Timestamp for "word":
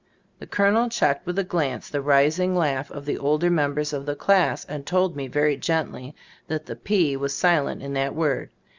8.15-8.49